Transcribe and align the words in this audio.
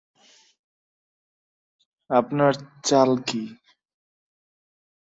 আপনার 2.09 2.53
চাল 2.87 3.11
কী? 3.27 3.43